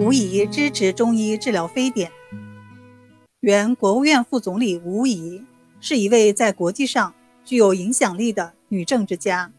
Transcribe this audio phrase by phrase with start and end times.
[0.00, 2.10] 吴仪支持中医治疗非典。
[3.40, 5.44] 原国务院副总理吴仪
[5.78, 7.12] 是一位在国际上
[7.44, 9.52] 具有影响力的女政治家，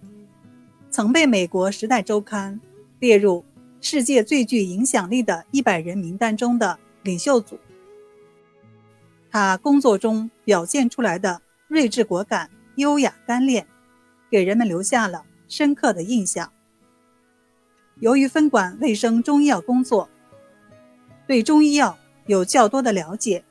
[0.89, 2.59] 曾被美国《时代周刊》
[2.98, 3.45] 列入
[3.81, 7.59] 世界最具影响力的一百人名单中的领袖组。
[9.30, 13.67] 她工作中表现出来的睿智果敢、优雅干练，
[14.31, 16.52] 给人们留下了深刻的印象。
[17.99, 20.09] 由于分管卫生中医药工作，
[21.31, 23.45] 对中医药有较多的了解。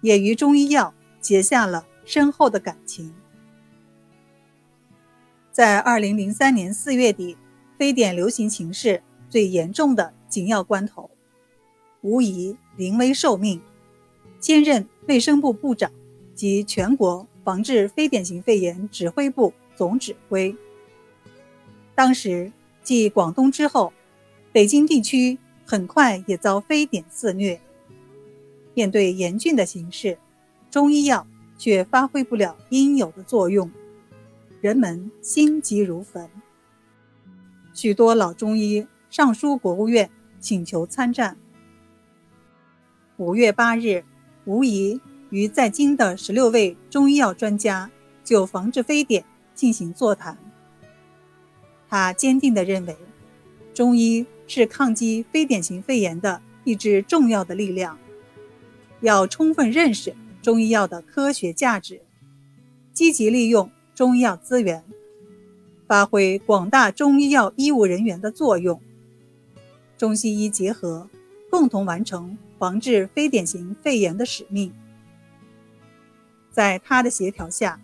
[0.00, 3.12] 也与中医药结下了深厚的感情。
[5.50, 7.36] 在二零零三年四月底，
[7.76, 11.10] 非典流行情势最严重的紧要关头，
[12.02, 13.60] 吴仪临危受命，
[14.38, 15.90] 兼任卫生部部长
[16.32, 20.54] 及全国防治非典型肺炎指挥部总指挥。
[21.96, 22.52] 当时，
[22.84, 23.92] 继广东之后，
[24.52, 27.60] 北京地区很快也遭非典肆虐。
[28.74, 30.18] 面对严峻的形势，
[30.70, 33.70] 中医药却发挥不了应有的作用，
[34.60, 36.28] 人们心急如焚。
[37.72, 41.36] 许多老中医上书国务院请求参战。
[43.16, 44.04] 五月八日，
[44.44, 47.90] 吴仪与在京的十六位中医药专家
[48.24, 50.36] 就防治非典进行座谈。
[51.88, 52.96] 他坚定地认为，
[53.72, 57.98] 中医是抗击非典型肺炎的一支重要的力量。
[59.00, 62.00] 要充分认识中医药的科学价值，
[62.92, 64.82] 积极利用中医药资源，
[65.86, 68.80] 发挥广大中医药医务人员的作用，
[69.98, 71.08] 中西医结合，
[71.50, 74.72] 共同完成防治非典型肺炎的使命。
[76.50, 77.80] 在他的协调下，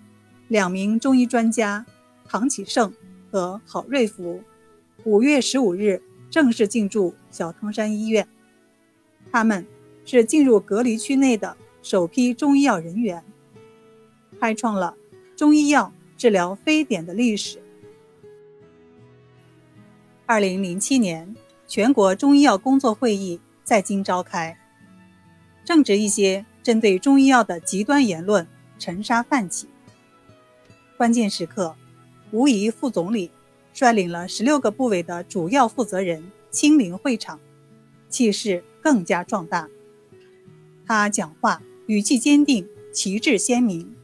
[0.48, 1.84] 两名中医专家
[2.26, 2.92] 唐启胜
[3.30, 4.42] 和郝瑞福，
[5.04, 6.00] 五月十五日
[6.30, 8.26] 正式进驻小汤山医院，
[9.30, 9.66] 他们。
[10.02, 13.22] 是进入隔离区内的首批中医药人员，
[14.40, 14.96] 开创了
[15.36, 17.62] 中医药治疗非典的历史。
[20.26, 21.36] 二零零七年，
[21.68, 24.58] 全国中医药工作会议在京召开，
[25.64, 28.44] 正值一些针对中医药的极端言论
[28.80, 29.68] 沉沙泛起。
[30.96, 31.76] 关键时刻，
[32.32, 33.30] 吴仪副总理
[33.72, 37.38] 率领了十六个部委的主要负责人亲临会场，
[38.08, 39.68] 气势更加壮大。
[40.86, 43.94] 他讲话语气坚定，旗帜鲜明。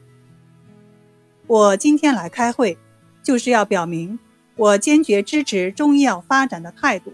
[1.46, 2.76] 我今天来开会，
[3.22, 4.18] 就是要表明
[4.56, 7.12] 我坚决支持中医药发展的态度。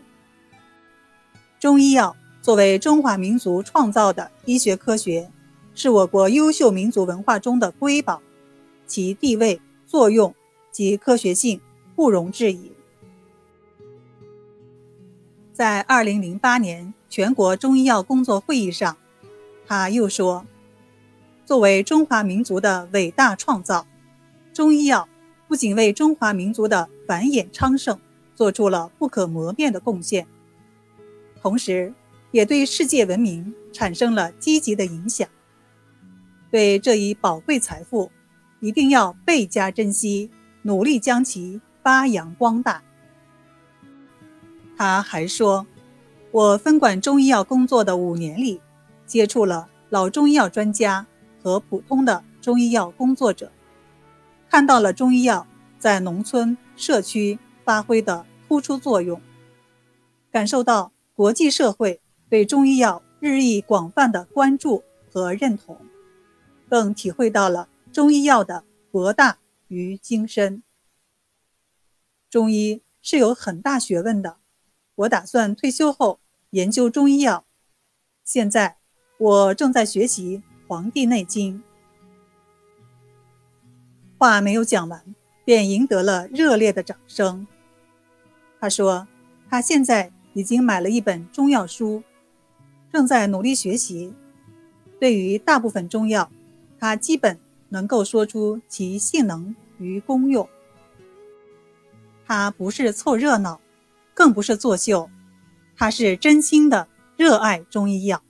[1.59, 5.31] 中医药作为中华民族创造的医学科学，
[5.75, 8.21] 是我国优秀民族文化中的瑰宝，
[8.87, 10.35] 其地位、作用
[10.71, 11.61] 及科学性
[11.95, 12.73] 不容置疑。
[15.53, 18.97] 在二零零八年全国中医药工作会议上。
[19.65, 20.45] 他又说
[21.47, 23.87] ：“作为中华民族的伟大创造，
[24.53, 25.09] 中医药
[25.49, 27.99] 不仅为中华民族的繁衍昌盛
[28.35, 30.27] 做出了不可磨灭的贡献，
[31.41, 31.95] 同时
[32.33, 35.27] 也对世界文明产生了积极的影响。
[36.51, 38.11] 对这一宝贵财富，
[38.61, 40.31] 一定要倍加珍惜，
[40.63, 42.83] 努力将其发扬光大。”
[44.77, 45.67] 他还说
[46.33, 48.61] ：“我分管中医药工作的五年里。”
[49.05, 51.07] 接触了老中医药专家
[51.43, 53.53] 和普通的中医药工作者，
[54.49, 55.47] 看到了中医药
[55.79, 59.21] 在农村社区发挥的突出作用，
[60.31, 62.01] 感受到国际社会
[62.31, 64.83] 对中医药日益广泛的关注
[65.13, 65.77] 和认同，
[66.71, 69.37] 更体会到了中医药的博大
[69.69, 70.63] 与精深。
[72.33, 74.39] 中医是有很大学问的，
[74.95, 76.19] 我打算退休后
[76.53, 77.45] 研究中医药，
[78.25, 78.79] 现在。
[79.19, 81.59] 我正在学习《黄帝内经》。
[84.19, 87.47] 话没有讲完，便赢得了热烈的掌声。
[88.59, 89.07] 他说
[89.49, 92.03] ：“他现在已经买了一本中药书，
[92.91, 94.15] 正在努力学习。
[94.99, 96.33] 对于大部分中药，
[96.81, 100.49] 他基本能够说出其性能与功用。
[102.33, 103.61] 他不是凑热闹，
[104.15, 105.11] 更不是作秀，
[105.77, 108.23] 他是真心的热爱中医药。”